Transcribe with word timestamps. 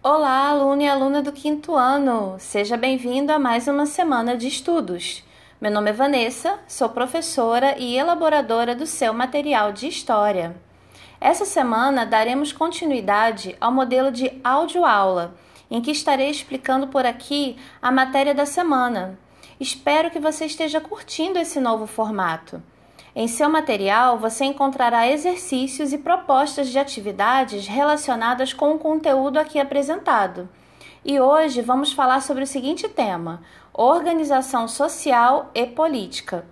Olá, 0.00 0.50
aluno 0.50 0.80
e 0.80 0.88
aluna 0.88 1.20
do 1.20 1.32
quinto 1.32 1.74
ano! 1.74 2.36
Seja 2.38 2.76
bem-vindo 2.76 3.32
a 3.32 3.38
mais 3.38 3.66
uma 3.66 3.84
semana 3.84 4.36
de 4.36 4.46
estudos. 4.46 5.24
Meu 5.60 5.72
nome 5.72 5.90
é 5.90 5.92
Vanessa, 5.92 6.56
sou 6.68 6.88
professora 6.88 7.76
e 7.76 7.98
elaboradora 7.98 8.76
do 8.76 8.86
seu 8.86 9.12
material 9.12 9.72
de 9.72 9.88
história. 9.88 10.54
Essa 11.20 11.44
semana 11.44 12.06
daremos 12.06 12.52
continuidade 12.52 13.56
ao 13.60 13.72
modelo 13.72 14.12
de 14.12 14.30
áudio-aula, 14.44 15.34
em 15.68 15.82
que 15.82 15.90
estarei 15.90 16.30
explicando 16.30 16.86
por 16.86 17.04
aqui 17.04 17.56
a 17.82 17.90
matéria 17.90 18.32
da 18.32 18.46
semana. 18.46 19.18
Espero 19.58 20.12
que 20.12 20.20
você 20.20 20.46
esteja 20.46 20.80
curtindo 20.80 21.40
esse 21.40 21.58
novo 21.58 21.88
formato. 21.88 22.62
Em 23.20 23.26
seu 23.26 23.50
material, 23.50 24.16
você 24.16 24.44
encontrará 24.44 25.08
exercícios 25.08 25.92
e 25.92 25.98
propostas 25.98 26.68
de 26.68 26.78
atividades 26.78 27.66
relacionadas 27.66 28.52
com 28.52 28.72
o 28.72 28.78
conteúdo 28.78 29.40
aqui 29.40 29.58
apresentado. 29.58 30.48
E 31.04 31.18
hoje 31.18 31.60
vamos 31.60 31.92
falar 31.92 32.22
sobre 32.22 32.44
o 32.44 32.46
seguinte 32.46 32.88
tema: 32.88 33.42
organização 33.74 34.68
social 34.68 35.50
e 35.52 35.66
política. 35.66 36.46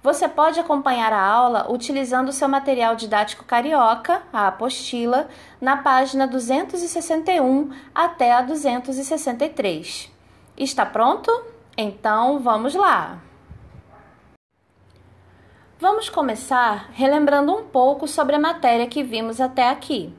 Você 0.00 0.28
pode 0.28 0.60
acompanhar 0.60 1.12
a 1.12 1.20
aula 1.20 1.66
utilizando 1.68 2.30
seu 2.30 2.48
material 2.48 2.94
didático 2.94 3.44
carioca, 3.44 4.22
a 4.32 4.46
apostila, 4.46 5.26
na 5.60 5.78
página 5.78 6.24
261 6.28 7.68
até 7.92 8.32
a 8.32 8.42
263. 8.42 10.08
Está 10.56 10.86
pronto? 10.86 11.32
Então 11.76 12.38
vamos 12.38 12.76
lá! 12.76 13.31
Vamos 15.82 16.08
começar 16.08 16.90
relembrando 16.92 17.52
um 17.52 17.64
pouco 17.64 18.06
sobre 18.06 18.36
a 18.36 18.38
matéria 18.38 18.86
que 18.86 19.02
vimos 19.02 19.40
até 19.40 19.68
aqui. 19.68 20.14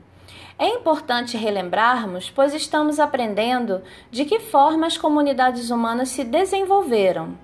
É 0.58 0.68
importante 0.68 1.38
relembrarmos, 1.38 2.28
pois 2.28 2.52
estamos 2.52 3.00
aprendendo 3.00 3.80
de 4.10 4.26
que 4.26 4.40
forma 4.40 4.86
as 4.86 4.98
comunidades 4.98 5.70
humanas 5.70 6.10
se 6.10 6.22
desenvolveram. 6.22 7.38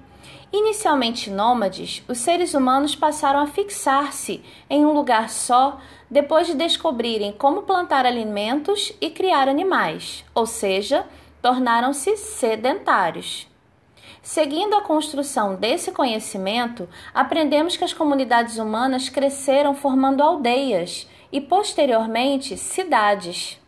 Inicialmente 0.52 1.30
nômades, 1.30 2.02
os 2.06 2.18
seres 2.18 2.52
humanos 2.52 2.94
passaram 2.94 3.41
a 3.41 3.46
fixar-se 3.46 4.44
em 4.68 4.84
um 4.84 4.92
lugar 4.92 5.30
só 5.30 5.78
depois 6.10 6.46
de 6.46 6.52
descobrirem 6.52 7.32
como 7.32 7.62
plantar 7.62 8.04
alimentos 8.04 8.92
e 9.00 9.08
criar 9.08 9.48
animais, 9.48 10.26
ou 10.34 10.44
seja, 10.44 11.06
tornaram-se 11.41 12.18
sedentários. 12.18 13.49
Seguindo 14.22 14.74
a 14.74 14.82
construção 14.82 15.54
desse 15.54 15.92
conhecimento, 15.92 16.88
aprendemos 17.14 17.76
que 17.76 17.84
as 17.84 17.92
comunidades 17.92 18.58
humanas 18.58 19.08
cresceram 19.08 19.74
formando 19.74 20.22
aldeias 20.22 21.08
e, 21.32 21.40
posteriormente, 21.40 22.56
cidades. 22.56 23.58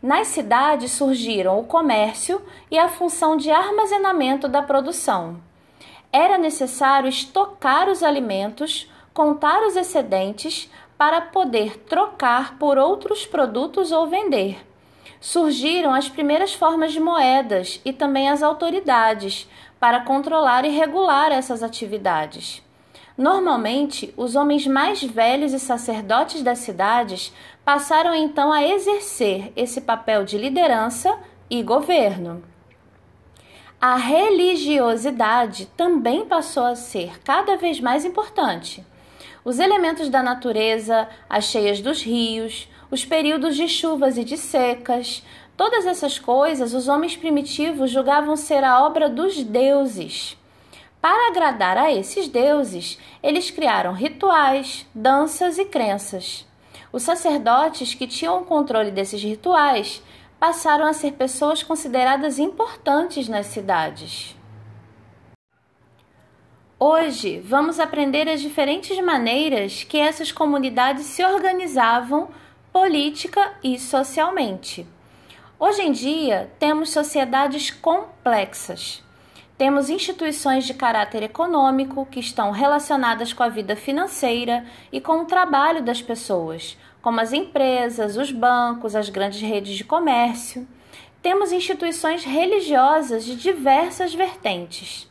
Nas 0.00 0.28
cidades 0.28 0.92
surgiram 0.92 1.58
o 1.58 1.64
comércio 1.64 2.40
e 2.70 2.78
a 2.78 2.88
função 2.88 3.36
de 3.36 3.50
armazenamento 3.50 4.48
da 4.48 4.62
produção. 4.62 5.40
Era 6.12 6.38
necessário 6.38 7.08
estocar 7.08 7.88
os 7.88 8.02
alimentos, 8.02 8.90
contar 9.12 9.62
os 9.62 9.76
excedentes 9.76 10.70
para 10.96 11.20
poder 11.20 11.78
trocar 11.80 12.58
por 12.58 12.78
outros 12.78 13.26
produtos 13.26 13.90
ou 13.90 14.06
vender. 14.06 14.64
Surgiram 15.20 15.92
as 15.92 16.08
primeiras 16.08 16.54
formas 16.54 16.92
de 16.92 17.00
moedas 17.00 17.80
e 17.84 17.92
também 17.92 18.30
as 18.30 18.42
autoridades, 18.42 19.46
para 19.80 20.00
controlar 20.00 20.66
e 20.66 20.68
regular 20.68 21.32
essas 21.32 21.62
atividades. 21.62 22.62
Normalmente, 23.16 24.14
os 24.16 24.36
homens 24.36 24.66
mais 24.66 25.02
velhos 25.02 25.52
e 25.52 25.58
sacerdotes 25.58 26.42
das 26.42 26.58
cidades 26.58 27.32
passaram 27.64 28.14
então 28.14 28.52
a 28.52 28.62
exercer 28.62 29.52
esse 29.56 29.80
papel 29.80 30.24
de 30.24 30.38
liderança 30.38 31.18
e 31.48 31.62
governo. 31.62 32.42
A 33.80 33.96
religiosidade 33.96 35.66
também 35.76 36.26
passou 36.26 36.64
a 36.64 36.76
ser 36.76 37.18
cada 37.22 37.56
vez 37.56 37.80
mais 37.80 38.04
importante. 38.04 38.84
Os 39.42 39.58
elementos 39.58 40.10
da 40.10 40.22
natureza, 40.22 41.08
as 41.28 41.44
cheias 41.44 41.80
dos 41.80 42.02
rios, 42.02 42.68
os 42.90 43.06
períodos 43.06 43.56
de 43.56 43.66
chuvas 43.66 44.18
e 44.18 44.24
de 44.24 44.36
secas, 44.36 45.22
Todas 45.60 45.84
essas 45.84 46.18
coisas 46.18 46.72
os 46.72 46.88
homens 46.88 47.18
primitivos 47.18 47.90
julgavam 47.90 48.34
ser 48.34 48.64
a 48.64 48.82
obra 48.82 49.10
dos 49.10 49.44
deuses. 49.44 50.34
Para 51.02 51.28
agradar 51.28 51.76
a 51.76 51.92
esses 51.92 52.28
deuses, 52.28 52.98
eles 53.22 53.50
criaram 53.50 53.92
rituais, 53.92 54.86
danças 54.94 55.58
e 55.58 55.66
crenças. 55.66 56.46
Os 56.90 57.02
sacerdotes 57.02 57.92
que 57.92 58.06
tinham 58.06 58.40
o 58.40 58.44
controle 58.46 58.90
desses 58.90 59.22
rituais 59.22 60.02
passaram 60.38 60.86
a 60.86 60.94
ser 60.94 61.12
pessoas 61.12 61.62
consideradas 61.62 62.38
importantes 62.38 63.28
nas 63.28 63.44
cidades. 63.44 64.34
Hoje 66.78 67.38
vamos 67.40 67.78
aprender 67.78 68.30
as 68.30 68.40
diferentes 68.40 68.98
maneiras 69.04 69.84
que 69.84 69.98
essas 69.98 70.32
comunidades 70.32 71.04
se 71.04 71.22
organizavam 71.22 72.30
política 72.72 73.52
e 73.62 73.78
socialmente. 73.78 74.88
Hoje 75.62 75.82
em 75.82 75.92
dia, 75.92 76.50
temos 76.58 76.88
sociedades 76.88 77.70
complexas. 77.70 79.04
Temos 79.58 79.90
instituições 79.90 80.64
de 80.64 80.72
caráter 80.72 81.22
econômico 81.22 82.08
que 82.10 82.18
estão 82.18 82.50
relacionadas 82.50 83.34
com 83.34 83.42
a 83.42 83.50
vida 83.50 83.76
financeira 83.76 84.64
e 84.90 85.02
com 85.02 85.20
o 85.20 85.26
trabalho 85.26 85.82
das 85.82 86.00
pessoas, 86.00 86.78
como 87.02 87.20
as 87.20 87.34
empresas, 87.34 88.16
os 88.16 88.32
bancos, 88.32 88.96
as 88.96 89.10
grandes 89.10 89.42
redes 89.42 89.76
de 89.76 89.84
comércio. 89.84 90.66
Temos 91.20 91.52
instituições 91.52 92.24
religiosas 92.24 93.26
de 93.26 93.36
diversas 93.36 94.14
vertentes. 94.14 95.10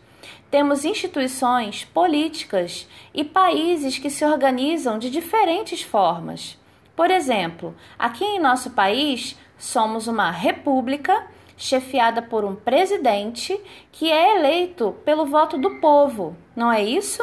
Temos 0.49 0.83
instituições 0.83 1.85
políticas 1.85 2.87
e 3.13 3.23
países 3.23 3.99
que 3.99 4.09
se 4.09 4.25
organizam 4.25 4.97
de 4.97 5.11
diferentes 5.11 5.83
formas. 5.83 6.57
Por 6.95 7.11
exemplo, 7.11 7.75
aqui 7.97 8.25
em 8.25 8.39
nosso 8.39 8.71
país, 8.71 9.37
Somos 9.59 10.07
uma 10.07 10.31
república 10.31 11.27
chefiada 11.57 12.21
por 12.21 12.45
um 12.45 12.55
presidente 12.55 13.59
que 13.91 14.09
é 14.09 14.37
eleito 14.37 14.95
pelo 15.03 15.25
voto 15.25 15.57
do 15.57 15.81
povo, 15.81 16.35
não 16.55 16.71
é 16.71 16.81
isso? 16.81 17.21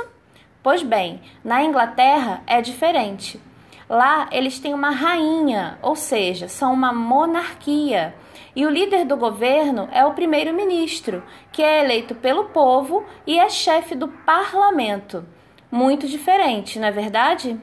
Pois 0.62 0.82
bem, 0.82 1.22
na 1.42 1.64
Inglaterra 1.64 2.42
é 2.46 2.60
diferente. 2.60 3.40
Lá 3.88 4.28
eles 4.30 4.58
têm 4.58 4.74
uma 4.74 4.90
rainha, 4.90 5.78
ou 5.80 5.96
seja, 5.96 6.46
são 6.46 6.74
uma 6.74 6.92
monarquia. 6.92 8.14
E 8.54 8.66
o 8.66 8.70
líder 8.70 9.06
do 9.06 9.16
governo 9.16 9.88
é 9.90 10.04
o 10.04 10.12
primeiro-ministro, 10.12 11.22
que 11.50 11.62
é 11.62 11.84
eleito 11.84 12.14
pelo 12.14 12.46
povo 12.46 13.04
e 13.26 13.38
é 13.38 13.48
chefe 13.48 13.94
do 13.94 14.08
parlamento. 14.08 15.24
Muito 15.70 16.06
diferente, 16.06 16.78
não 16.78 16.88
é 16.88 16.90
verdade? 16.90 17.58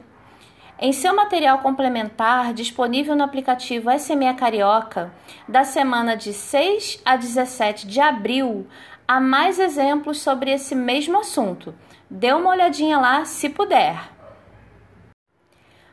Em 0.78 0.92
seu 0.92 1.14
material 1.14 1.58
complementar, 1.58 2.52
disponível 2.52 3.14
no 3.14 3.22
aplicativo 3.22 3.96
SMA 3.96 4.34
Carioca, 4.34 5.12
da 5.48 5.62
semana 5.62 6.16
de 6.16 6.32
6 6.32 7.00
a 7.04 7.14
17 7.16 7.86
de 7.86 8.00
abril, 8.00 8.66
há 9.06 9.20
mais 9.20 9.60
exemplos 9.60 10.20
sobre 10.20 10.50
esse 10.50 10.74
mesmo 10.74 11.18
assunto. 11.18 11.72
Dê 12.10 12.32
uma 12.32 12.50
olhadinha 12.50 12.98
lá 12.98 13.24
se 13.24 13.48
puder. 13.48 14.10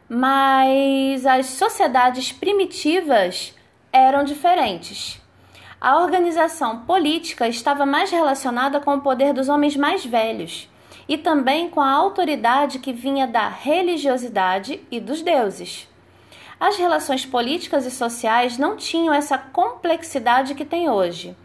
Mas 0.10 1.28
as 1.28 1.46
sociedades 1.46 2.32
primitivas 2.32 3.56
eram 3.94 4.24
diferentes. 4.24 5.22
A 5.80 6.00
organização 6.00 6.80
política 6.86 7.48
estava 7.48 7.86
mais 7.86 8.10
relacionada 8.10 8.80
com 8.80 8.96
o 8.96 9.02
poder 9.02 9.32
dos 9.32 9.48
homens 9.48 9.76
mais 9.76 10.04
velhos 10.04 10.68
e 11.08 11.18
também 11.18 11.70
com 11.70 11.82
a 11.82 11.92
autoridade 11.92 12.80
que 12.80 12.94
vinha 12.94 13.28
da 13.28 13.48
religiosidade 13.48 14.82
e 14.90 15.00
dos 15.00 15.22
deuses. 15.22 15.88
As 16.60 16.78
relações 16.78 17.26
políticas 17.26 17.86
e 17.86 17.92
sociais 17.92 18.58
não 18.58 18.78
tinham 18.78 19.14
essa 19.14 19.38
complexidade 19.38 20.54
que 20.54 20.64
tem 20.64 20.90
hoje. 20.90 21.36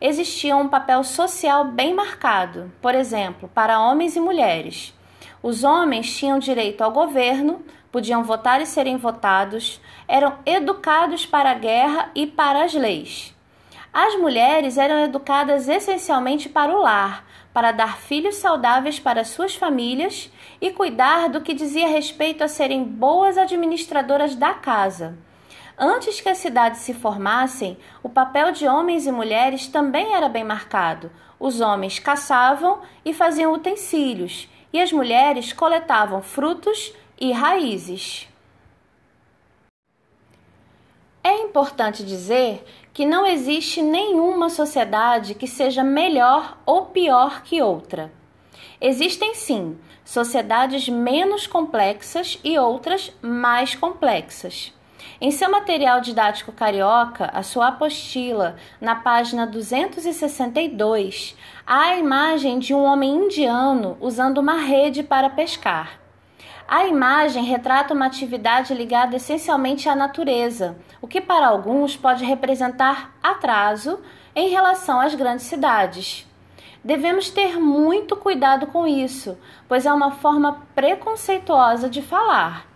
Existia 0.00 0.56
um 0.56 0.68
papel 0.68 1.02
social 1.02 1.64
bem 1.64 1.94
marcado, 1.94 2.70
por 2.82 2.94
exemplo, 2.94 3.50
para 3.54 3.80
homens 3.80 4.16
e 4.16 4.20
mulheres. 4.20 4.92
Os 5.42 5.64
homens 5.64 6.14
tinham 6.14 6.38
direito 6.38 6.82
ao 6.82 6.92
governo, 6.92 7.64
podiam 7.90 8.22
votar 8.22 8.60
e 8.60 8.66
serem 8.66 8.96
votados, 8.96 9.80
eram 10.06 10.38
educados 10.44 11.24
para 11.24 11.52
a 11.52 11.54
guerra 11.54 12.10
e 12.14 12.26
para 12.26 12.64
as 12.64 12.74
leis. 12.74 13.35
As 13.98 14.14
mulheres 14.16 14.76
eram 14.76 14.98
educadas 14.98 15.70
essencialmente 15.70 16.50
para 16.50 16.70
o 16.70 16.82
lar, 16.82 17.24
para 17.50 17.72
dar 17.72 17.96
filhos 17.96 18.34
saudáveis 18.34 19.00
para 19.00 19.24
suas 19.24 19.54
famílias 19.54 20.30
e 20.60 20.70
cuidar 20.70 21.30
do 21.30 21.40
que 21.40 21.54
dizia 21.54 21.88
respeito 21.88 22.44
a 22.44 22.48
serem 22.48 22.84
boas 22.84 23.38
administradoras 23.38 24.36
da 24.36 24.52
casa. 24.52 25.16
Antes 25.78 26.20
que 26.20 26.28
as 26.28 26.36
cidades 26.36 26.82
se 26.82 26.92
formassem, 26.92 27.78
o 28.02 28.08
papel 28.10 28.52
de 28.52 28.68
homens 28.68 29.06
e 29.06 29.10
mulheres 29.10 29.66
também 29.66 30.12
era 30.12 30.28
bem 30.28 30.44
marcado. 30.44 31.10
Os 31.40 31.62
homens 31.62 31.98
caçavam 31.98 32.82
e 33.02 33.14
faziam 33.14 33.50
utensílios, 33.54 34.46
e 34.74 34.78
as 34.78 34.92
mulheres 34.92 35.54
coletavam 35.54 36.20
frutos 36.20 36.92
e 37.18 37.32
raízes. 37.32 38.28
É 41.26 41.38
importante 41.42 42.04
dizer 42.04 42.64
que 42.94 43.04
não 43.04 43.26
existe 43.26 43.82
nenhuma 43.82 44.48
sociedade 44.48 45.34
que 45.34 45.48
seja 45.48 45.82
melhor 45.82 46.56
ou 46.64 46.86
pior 46.86 47.42
que 47.42 47.60
outra. 47.60 48.12
Existem 48.80 49.34
sim 49.34 49.76
sociedades 50.04 50.88
menos 50.88 51.44
complexas 51.48 52.38
e 52.44 52.56
outras 52.56 53.12
mais 53.20 53.74
complexas. 53.74 54.72
Em 55.20 55.32
seu 55.32 55.50
material 55.50 56.00
didático 56.00 56.52
carioca, 56.52 57.28
a 57.34 57.42
sua 57.42 57.70
apostila, 57.70 58.54
na 58.80 58.94
página 58.94 59.48
262, 59.48 61.36
há 61.66 61.86
a 61.86 61.98
imagem 61.98 62.60
de 62.60 62.72
um 62.72 62.84
homem 62.84 63.24
indiano 63.24 63.96
usando 64.00 64.38
uma 64.38 64.58
rede 64.58 65.02
para 65.02 65.28
pescar. 65.28 66.05
A 66.68 66.84
imagem 66.84 67.44
retrata 67.44 67.94
uma 67.94 68.06
atividade 68.06 68.74
ligada 68.74 69.14
essencialmente 69.14 69.88
à 69.88 69.94
natureza, 69.94 70.76
o 71.00 71.06
que 71.06 71.20
para 71.20 71.46
alguns 71.46 71.96
pode 71.96 72.24
representar 72.24 73.14
atraso 73.22 74.00
em 74.34 74.48
relação 74.48 75.00
às 75.00 75.14
grandes 75.14 75.46
cidades. 75.46 76.26
Devemos 76.82 77.30
ter 77.30 77.56
muito 77.56 78.16
cuidado 78.16 78.66
com 78.66 78.84
isso, 78.84 79.38
pois 79.68 79.86
é 79.86 79.92
uma 79.92 80.10
forma 80.10 80.66
preconceituosa 80.74 81.88
de 81.88 82.02
falar. 82.02 82.66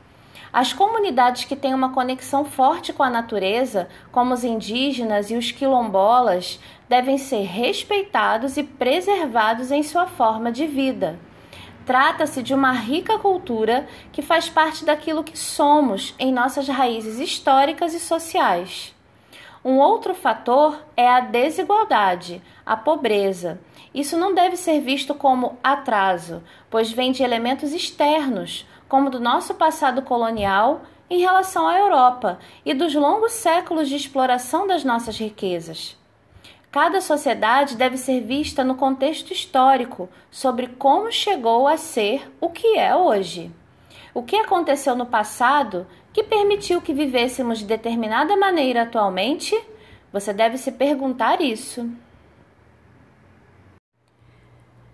As 0.52 0.72
comunidades 0.72 1.44
que 1.44 1.56
têm 1.56 1.75
uma 1.75 1.92
conexão 1.92 2.44
forte 2.44 2.92
com 2.92 3.02
a 3.02 3.10
natureza, 3.10 3.88
como 4.12 4.34
os 4.34 4.44
indígenas 4.44 5.32
e 5.32 5.37
os 5.37 5.50
quilombolas, 5.50 6.60
devem 6.88 7.19
ser 7.19 7.42
respeitados 7.42 8.56
e 8.56 8.62
preservados 8.62 9.72
em 9.72 9.82
sua 9.82 10.06
forma 10.06 10.52
de 10.52 10.66
vida. 10.69 11.19
Trata-se 11.86 12.42
de 12.42 12.54
uma 12.54 12.72
rica 12.72 13.18
cultura 13.18 13.88
que 14.12 14.22
faz 14.22 14.48
parte 14.48 14.84
daquilo 14.84 15.24
que 15.24 15.38
somos 15.38 16.14
em 16.18 16.32
nossas 16.32 16.68
raízes 16.68 17.18
históricas 17.18 17.94
e 17.94 18.00
sociais. 18.00 18.94
Um 19.64 19.78
outro 19.78 20.14
fator 20.14 20.82
é 20.96 21.06
a 21.06 21.20
desigualdade, 21.20 22.42
a 22.64 22.76
pobreza. 22.76 23.60
Isso 23.92 24.16
não 24.16 24.34
deve 24.34 24.56
ser 24.56 24.80
visto 24.80 25.14
como 25.14 25.58
atraso, 25.62 26.42
pois 26.70 26.90
vem 26.90 27.12
de 27.12 27.22
elementos 27.22 27.72
externos, 27.72 28.66
como 28.88 29.10
do 29.10 29.20
nosso 29.20 29.54
passado 29.54 30.00
colonial 30.02 30.82
em 31.10 31.20
relação 31.20 31.68
à 31.68 31.76
Europa 31.76 32.38
e 32.64 32.72
dos 32.72 32.94
longos 32.94 33.32
séculos 33.32 33.88
de 33.88 33.96
exploração 33.96 34.66
das 34.66 34.82
nossas 34.84 35.18
riquezas. 35.18 36.00
Cada 36.70 37.00
sociedade 37.00 37.76
deve 37.76 37.96
ser 37.96 38.20
vista 38.20 38.62
no 38.62 38.76
contexto 38.76 39.32
histórico 39.32 40.08
sobre 40.31 40.69
como 40.69 41.11
chegou 41.11 41.67
a 41.67 41.76
ser 41.76 42.31
o 42.40 42.49
que 42.49 42.78
é 42.78 42.94
hoje. 42.94 43.50
O 44.14 44.22
que 44.22 44.37
aconteceu 44.37 44.94
no 44.94 45.06
passado 45.06 45.87
que 46.12 46.22
permitiu 46.22 46.81
que 46.81 46.94
vivêssemos 46.94 47.58
de 47.58 47.64
determinada 47.64 48.37
maneira 48.37 48.82
atualmente? 48.82 49.61
Você 50.12 50.32
deve 50.32 50.58
se 50.58 50.72
perguntar 50.72 51.40
isso. 51.40 51.90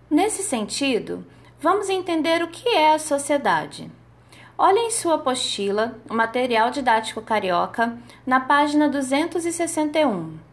Nesse 0.09 0.41
sentido, 0.41 1.25
Vamos 1.59 1.89
entender 1.89 2.43
o 2.43 2.49
que 2.49 2.69
é 2.69 2.93
a 2.93 2.99
sociedade. 2.99 3.89
Olhe 4.55 4.77
em 4.77 4.91
sua 4.91 5.15
apostila, 5.15 5.97
o 6.07 6.13
material 6.13 6.69
didático 6.69 7.19
carioca, 7.19 7.97
na 8.27 8.39
página 8.39 8.87
261. 8.87 10.46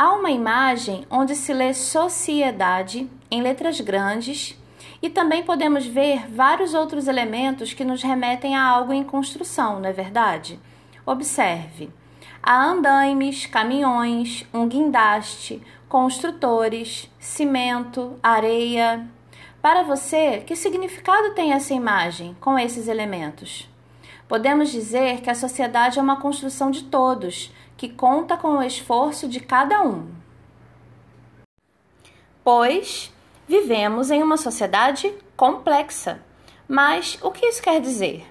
Há 0.00 0.12
uma 0.12 0.30
imagem 0.30 1.04
onde 1.10 1.34
se 1.34 1.52
lê 1.52 1.74
sociedade 1.74 3.10
em 3.28 3.42
letras 3.42 3.80
grandes 3.80 4.56
e 5.02 5.10
também 5.10 5.42
podemos 5.42 5.86
ver 5.86 6.30
vários 6.30 6.72
outros 6.72 7.08
elementos 7.08 7.74
que 7.74 7.84
nos 7.84 8.00
remetem 8.00 8.54
a 8.54 8.62
algo 8.62 8.92
em 8.92 9.02
construção, 9.02 9.80
não 9.80 9.88
é 9.88 9.92
verdade? 9.92 10.60
Observe: 11.04 11.90
há 12.40 12.64
andaimes, 12.64 13.46
caminhões, 13.46 14.46
um 14.54 14.68
guindaste, 14.68 15.60
construtores, 15.88 17.10
cimento, 17.18 18.16
areia, 18.22 19.04
para 19.60 19.82
você, 19.82 20.44
que 20.46 20.54
significado 20.54 21.34
tem 21.34 21.52
essa 21.52 21.74
imagem 21.74 22.36
com 22.40 22.56
esses 22.56 22.86
elementos? 22.86 23.68
Podemos 24.28 24.70
dizer 24.70 25.22
que 25.22 25.30
a 25.30 25.34
sociedade 25.34 25.98
é 25.98 26.02
uma 26.02 26.20
construção 26.20 26.70
de 26.70 26.84
todos, 26.84 27.50
que 27.78 27.88
conta 27.88 28.36
com 28.36 28.58
o 28.58 28.62
esforço 28.62 29.28
de 29.28 29.38
cada 29.38 29.80
um. 29.82 30.10
Pois 32.42 33.10
vivemos 33.46 34.10
em 34.10 34.22
uma 34.22 34.36
sociedade 34.36 35.14
complexa. 35.36 36.20
Mas 36.68 37.16
o 37.22 37.30
que 37.30 37.46
isso 37.46 37.62
quer 37.62 37.80
dizer? 37.80 38.26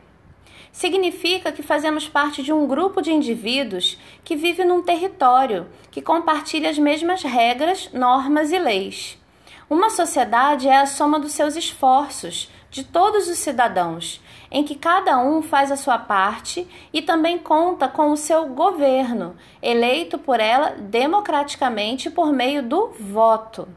Significa 0.72 1.52
que 1.52 1.64
fazemos 1.64 2.08
parte 2.08 2.44
de 2.44 2.54
um 2.54 2.68
grupo 2.68 3.02
de 3.02 3.12
indivíduos 3.12 3.98
que 4.24 4.36
vive 4.36 4.64
num 4.64 4.84
território 4.84 5.68
que 5.90 6.02
compartilha 6.02 6.70
as 6.70 6.78
mesmas 6.78 7.24
regras, 7.24 7.90
normas 7.94 8.52
e 8.52 8.60
leis. 8.60 9.18
Uma 9.70 9.90
sociedade 9.90 10.68
é 10.68 10.78
a 10.78 10.86
soma 10.86 11.20
dos 11.20 11.32
seus 11.32 11.56
esforços, 11.56 12.52
de 12.70 12.84
todos 12.84 13.28
os 13.28 13.38
cidadãos, 13.38 14.22
em 14.52 14.64
que 14.64 14.76
cada 14.76 15.18
um 15.20 15.42
faz 15.42 15.72
a 15.72 15.76
sua 15.76 15.98
parte 15.98 16.68
e 16.94 17.02
também 17.02 17.38
conta 17.38 17.88
com 17.88 18.12
o 18.12 18.18
seu 18.18 18.48
governo, 18.48 19.36
eleito 19.62 20.18
por 20.18 20.40
ela 20.40 20.76
democraticamente 20.80 22.10
por 22.10 22.32
meio 22.32 22.64
do 22.64 22.94
voto. 23.00 23.68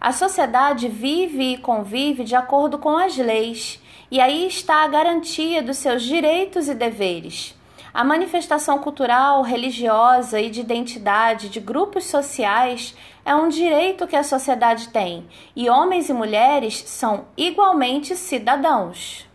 A 0.00 0.12
sociedade 0.12 0.88
vive 0.88 1.52
e 1.52 1.58
convive 1.58 2.24
de 2.24 2.34
acordo 2.34 2.78
com 2.78 2.96
as 2.96 3.16
leis, 3.16 3.82
e 4.10 4.18
aí 4.20 4.46
está 4.46 4.82
a 4.82 4.88
garantia 4.88 5.62
dos 5.62 5.76
seus 5.76 6.02
direitos 6.02 6.68
e 6.68 6.74
deveres. 6.74 7.54
A 7.92 8.04
manifestação 8.04 8.78
cultural, 8.78 9.42
religiosa 9.42 10.40
e 10.40 10.48
de 10.48 10.60
identidade 10.60 11.48
de 11.48 11.58
grupos 11.58 12.04
sociais 12.04 12.94
é 13.24 13.34
um 13.34 13.48
direito 13.48 14.06
que 14.06 14.16
a 14.16 14.22
sociedade 14.22 14.88
tem 14.88 15.26
e 15.56 15.68
homens 15.68 16.08
e 16.08 16.12
mulheres 16.12 16.84
são 16.86 17.26
igualmente 17.36 18.14
cidadãos. 18.14 19.29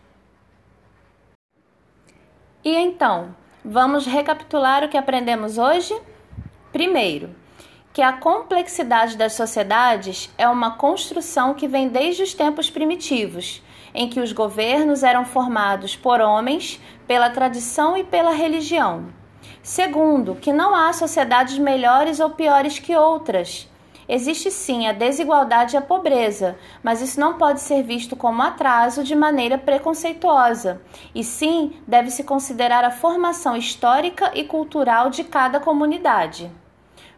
E 2.66 2.74
então, 2.74 3.32
vamos 3.64 4.06
recapitular 4.06 4.82
o 4.82 4.88
que 4.88 4.96
aprendemos 4.96 5.56
hoje? 5.56 5.96
Primeiro, 6.72 7.32
que 7.92 8.02
a 8.02 8.14
complexidade 8.14 9.16
das 9.16 9.34
sociedades 9.34 10.28
é 10.36 10.48
uma 10.48 10.72
construção 10.72 11.54
que 11.54 11.68
vem 11.68 11.88
desde 11.88 12.24
os 12.24 12.34
tempos 12.34 12.68
primitivos 12.68 13.62
em 13.94 14.08
que 14.08 14.18
os 14.18 14.32
governos 14.32 15.04
eram 15.04 15.24
formados 15.24 15.94
por 15.94 16.20
homens, 16.20 16.80
pela 17.06 17.30
tradição 17.30 17.96
e 17.96 18.02
pela 18.02 18.32
religião. 18.32 19.10
Segundo, 19.62 20.34
que 20.34 20.52
não 20.52 20.74
há 20.74 20.92
sociedades 20.92 21.58
melhores 21.58 22.18
ou 22.18 22.30
piores 22.30 22.80
que 22.80 22.96
outras. 22.96 23.70
Existe 24.08 24.52
sim 24.52 24.86
a 24.86 24.92
desigualdade 24.92 25.74
e 25.74 25.78
a 25.78 25.82
pobreza, 25.82 26.56
mas 26.82 27.00
isso 27.00 27.18
não 27.18 27.34
pode 27.34 27.60
ser 27.60 27.82
visto 27.82 28.14
como 28.14 28.40
atraso 28.40 29.02
de 29.02 29.16
maneira 29.16 29.58
preconceituosa, 29.58 30.80
e 31.12 31.24
sim 31.24 31.72
deve-se 31.86 32.22
considerar 32.22 32.84
a 32.84 32.90
formação 32.90 33.56
histórica 33.56 34.30
e 34.32 34.44
cultural 34.44 35.10
de 35.10 35.24
cada 35.24 35.58
comunidade. 35.58 36.50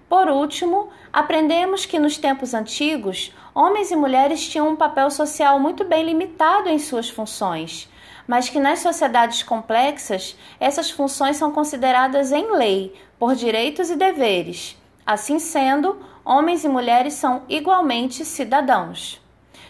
Por 0.08 0.28
último, 0.28 0.88
aprendemos 1.12 1.84
que 1.84 1.98
nos 1.98 2.16
tempos 2.16 2.54
antigos, 2.54 3.34
homens 3.54 3.90
e 3.90 3.96
mulheres 3.96 4.48
tinham 4.48 4.70
um 4.70 4.76
papel 4.76 5.10
social 5.10 5.60
muito 5.60 5.84
bem 5.84 6.02
limitado 6.02 6.70
em 6.70 6.78
suas 6.78 7.10
funções, 7.10 7.86
mas 8.26 8.48
que 8.48 8.58
nas 8.58 8.78
sociedades 8.78 9.42
complexas, 9.42 10.34
essas 10.58 10.90
funções 10.90 11.36
são 11.36 11.52
consideradas 11.52 12.32
em 12.32 12.50
lei, 12.50 12.94
por 13.18 13.34
direitos 13.34 13.90
e 13.90 13.96
deveres. 13.96 14.78
Assim 15.04 15.38
sendo, 15.38 15.98
homens 16.28 16.62
e 16.62 16.68
mulheres 16.68 17.14
são 17.14 17.42
igualmente 17.48 18.22
cidadãos. 18.22 19.18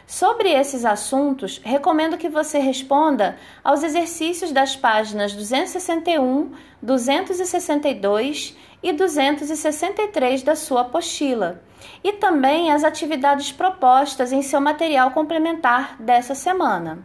Sobre 0.04 0.50
esses 0.50 0.84
assuntos, 0.84 1.60
recomendo 1.62 2.18
que 2.18 2.28
você 2.28 2.58
responda 2.58 3.36
aos 3.62 3.84
exercícios 3.84 4.50
das 4.50 4.74
páginas 4.74 5.34
261, 5.34 6.50
262 6.82 8.56
e 8.82 8.92
263 8.92 10.42
da 10.42 10.56
sua 10.56 10.80
apostila, 10.80 11.62
e 12.02 12.14
também 12.14 12.72
as 12.72 12.82
atividades 12.82 13.52
propostas 13.52 14.32
em 14.32 14.42
seu 14.42 14.60
material 14.60 15.12
complementar 15.12 15.96
dessa 16.00 16.34
semana. 16.34 16.98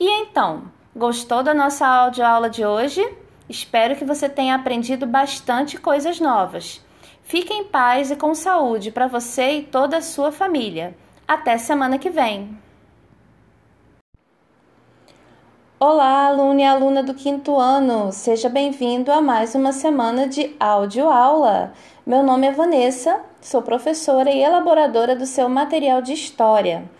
E 0.00 0.08
então, 0.22 0.64
gostou 0.96 1.44
da 1.44 1.54
nossa 1.54 1.86
audioaula 1.86 2.50
de 2.50 2.64
hoje? 2.64 3.06
Espero 3.48 3.94
que 3.94 4.04
você 4.04 4.28
tenha 4.28 4.56
aprendido 4.56 5.06
bastante 5.06 5.78
coisas 5.78 6.18
novas. 6.18 6.82
Fique 7.30 7.54
em 7.54 7.62
paz 7.62 8.10
e 8.10 8.16
com 8.16 8.34
saúde 8.34 8.90
para 8.90 9.06
você 9.06 9.58
e 9.58 9.62
toda 9.62 9.98
a 9.98 10.02
sua 10.02 10.32
família. 10.32 10.96
Até 11.28 11.56
semana 11.58 11.96
que 11.96 12.10
vem! 12.10 12.58
Olá, 15.78 16.26
aluno 16.26 16.58
e 16.58 16.64
aluna 16.64 17.04
do 17.04 17.14
quinto 17.14 17.56
ano! 17.56 18.10
Seja 18.10 18.48
bem-vindo 18.48 19.12
a 19.12 19.20
mais 19.20 19.54
uma 19.54 19.72
semana 19.72 20.26
de 20.26 20.56
áudio 20.58 21.08
aula. 21.08 21.72
Meu 22.04 22.24
nome 22.24 22.48
é 22.48 22.50
Vanessa, 22.50 23.20
sou 23.40 23.62
professora 23.62 24.28
e 24.28 24.42
elaboradora 24.42 25.14
do 25.14 25.24
seu 25.24 25.48
material 25.48 26.02
de 26.02 26.12
história. 26.12 26.90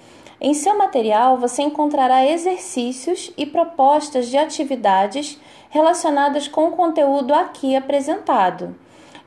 Em 0.41 0.55
seu 0.55 0.79
material 0.79 1.39
você 1.39 1.63
encontrará 1.63 2.25
exercícios 2.25 3.33
e 3.37 3.45
propostas 3.45 4.29
de 4.29 4.37
atividades 4.37 5.41
relacionadas 5.71 6.47
com 6.47 6.69
o 6.69 6.77
conteúdo 6.77 7.35
aqui 7.35 7.75
apresentado. 7.75 8.77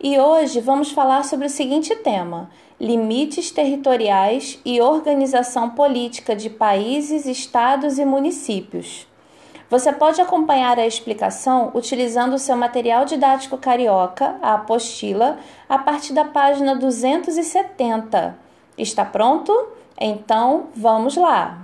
E 0.04 0.20
hoje 0.20 0.60
vamos 0.60 0.92
falar 0.92 1.24
sobre 1.24 1.48
o 1.48 1.50
seguinte 1.50 1.96
tema: 1.96 2.50
limites 2.78 3.50
territoriais 3.50 4.60
e 4.66 4.82
organização 4.82 5.70
política 5.70 6.36
de 6.36 6.50
países, 6.50 7.26
estados 7.26 7.98
e 7.98 8.04
municípios. 8.04 9.08
Você 9.70 9.94
pode 9.94 10.22
acompanhar 10.22 10.78
a 10.78 10.86
explicação 10.86 11.72
utilizando 11.74 12.34
o 12.34 12.38
seu 12.38 12.58
material 12.58 13.06
didático 13.06 13.58
carioca, 13.58 14.36
a 14.42 14.56
apostila, 14.56 15.40
a 15.70 15.80
partir 15.80 16.14
da 16.14 16.26
página 16.26 16.76
270. 16.76 18.38
Está 18.78 19.06
pronto? 19.06 19.70
Então, 19.98 20.68
vamos 20.76 21.16
lá! 21.16 21.63